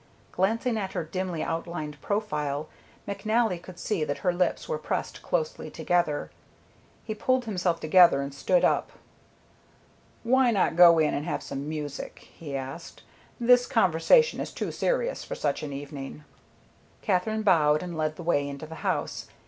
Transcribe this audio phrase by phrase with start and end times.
[0.31, 2.67] Glancing at her dimly outlined profile,
[3.07, 6.31] McNally could see that her lips were pressed closely together.
[7.03, 8.93] He pulled himself together and stood up.
[10.23, 13.03] "Why not go in and have some music?" he asked.
[13.39, 16.23] "This conversation is too serious for such an evening."
[17.03, 19.27] Katherine bowed and led the way into the house.